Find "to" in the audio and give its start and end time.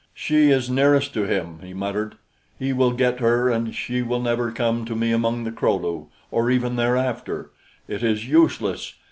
1.13-1.25, 4.85-4.95